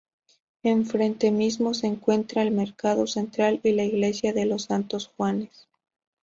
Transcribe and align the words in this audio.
Enfrente 0.63 1.29
mismo 1.29 1.75
se 1.75 1.85
encuentran 1.85 2.47
el 2.47 2.53
Mercado 2.55 3.05
Central 3.05 3.59
y 3.61 3.73
la 3.73 3.83
iglesia 3.83 4.33
de 4.33 4.45
los 4.47 4.63
Santos 4.63 5.11
Juanes. 5.15 5.67